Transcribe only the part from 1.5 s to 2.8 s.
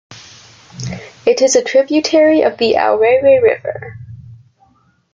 a tributary of the